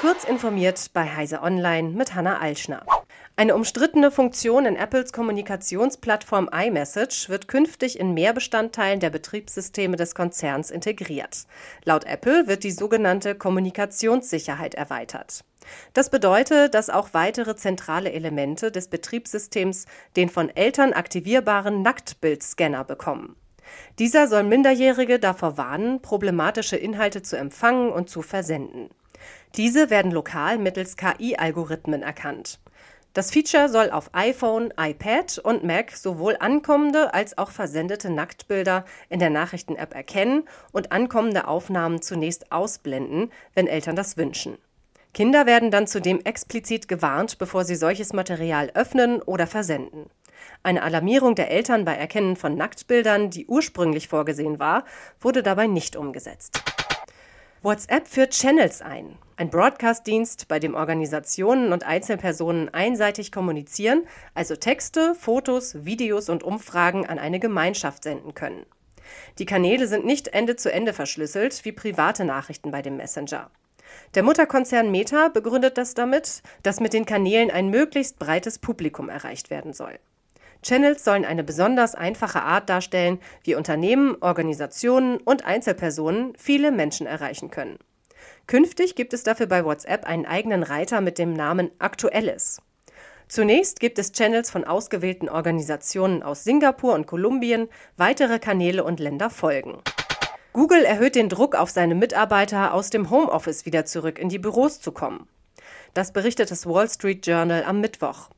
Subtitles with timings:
[0.00, 2.86] Kurz informiert bei Heise Online mit Hanna Alschner.
[3.36, 10.14] Eine umstrittene Funktion in Apples Kommunikationsplattform iMessage wird künftig in mehr Bestandteilen der Betriebssysteme des
[10.14, 11.44] Konzerns integriert.
[11.84, 15.44] Laut Apple wird die sogenannte Kommunikationssicherheit erweitert.
[15.92, 19.84] Das bedeutet, dass auch weitere zentrale Elemente des Betriebssystems
[20.16, 23.36] den von Eltern aktivierbaren Nacktbildscanner bekommen.
[23.98, 28.88] Dieser soll Minderjährige davor warnen, problematische Inhalte zu empfangen und zu versenden.
[29.56, 32.60] Diese werden lokal mittels KI-Algorithmen erkannt.
[33.12, 39.18] Das Feature soll auf iPhone, iPad und Mac sowohl ankommende als auch versendete Nacktbilder in
[39.18, 44.58] der Nachrichten-App erkennen und ankommende Aufnahmen zunächst ausblenden, wenn Eltern das wünschen.
[45.12, 50.08] Kinder werden dann zudem explizit gewarnt, bevor sie solches Material öffnen oder versenden.
[50.62, 54.84] Eine Alarmierung der Eltern bei Erkennen von Nacktbildern, die ursprünglich vorgesehen war,
[55.20, 56.62] wurde dabei nicht umgesetzt.
[57.62, 65.14] WhatsApp führt Channels ein, ein Broadcast-Dienst, bei dem Organisationen und Einzelpersonen einseitig kommunizieren, also Texte,
[65.14, 68.64] Fotos, Videos und Umfragen an eine Gemeinschaft senden können.
[69.38, 73.50] Die Kanäle sind nicht Ende zu Ende verschlüsselt wie private Nachrichten bei dem Messenger.
[74.14, 79.50] Der Mutterkonzern Meta begründet das damit, dass mit den Kanälen ein möglichst breites Publikum erreicht
[79.50, 79.98] werden soll.
[80.62, 87.50] Channels sollen eine besonders einfache Art darstellen, wie Unternehmen, Organisationen und Einzelpersonen viele Menschen erreichen
[87.50, 87.78] können.
[88.46, 92.60] Künftig gibt es dafür bei WhatsApp einen eigenen Reiter mit dem Namen Aktuelles.
[93.28, 99.30] Zunächst gibt es Channels von ausgewählten Organisationen aus Singapur und Kolumbien, weitere Kanäle und Länder
[99.30, 99.78] folgen.
[100.52, 104.80] Google erhöht den Druck auf seine Mitarbeiter, aus dem Homeoffice wieder zurück in die Büros
[104.80, 105.28] zu kommen.
[105.94, 108.30] Das berichtet das Wall Street Journal am Mittwoch.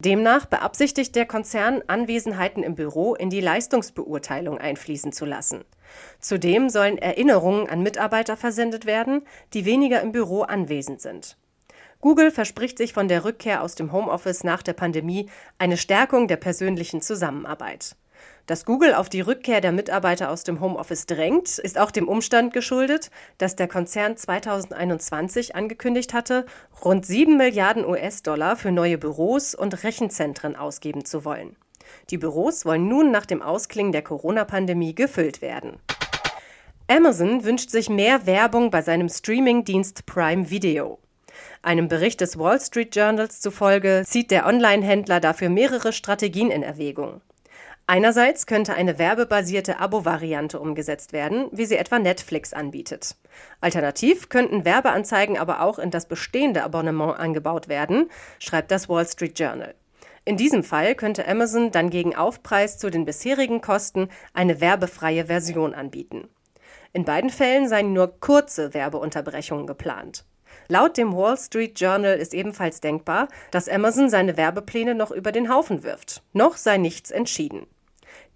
[0.00, 5.64] Demnach beabsichtigt der Konzern, Anwesenheiten im Büro in die Leistungsbeurteilung einfließen zu lassen.
[6.20, 9.22] Zudem sollen Erinnerungen an Mitarbeiter versendet werden,
[9.54, 11.36] die weniger im Büro anwesend sind.
[12.00, 16.36] Google verspricht sich von der Rückkehr aus dem Homeoffice nach der Pandemie eine Stärkung der
[16.36, 17.96] persönlichen Zusammenarbeit.
[18.46, 22.52] Dass Google auf die Rückkehr der Mitarbeiter aus dem Homeoffice drängt, ist auch dem Umstand
[22.52, 26.46] geschuldet, dass der Konzern 2021 angekündigt hatte,
[26.84, 31.56] rund 7 Milliarden US-Dollar für neue Büros und Rechenzentren ausgeben zu wollen.
[32.10, 35.78] Die Büros wollen nun nach dem Ausklingen der Corona-Pandemie gefüllt werden.
[36.86, 40.98] Amazon wünscht sich mehr Werbung bei seinem Streaming-Dienst Prime Video.
[41.60, 47.20] Einem Bericht des Wall Street Journals zufolge zieht der Online-Händler dafür mehrere Strategien in Erwägung.
[47.90, 53.16] Einerseits könnte eine werbebasierte Abo-Variante umgesetzt werden, wie sie etwa Netflix anbietet.
[53.62, 58.10] Alternativ könnten Werbeanzeigen aber auch in das bestehende Abonnement angebaut werden,
[58.40, 59.74] schreibt das Wall Street Journal.
[60.26, 65.72] In diesem Fall könnte Amazon dann gegen Aufpreis zu den bisherigen Kosten eine werbefreie Version
[65.72, 66.28] anbieten.
[66.92, 70.26] In beiden Fällen seien nur kurze Werbeunterbrechungen geplant.
[70.68, 75.50] Laut dem Wall Street Journal ist ebenfalls denkbar, dass Amazon seine Werbepläne noch über den
[75.50, 76.22] Haufen wirft.
[76.34, 77.66] Noch sei nichts entschieden.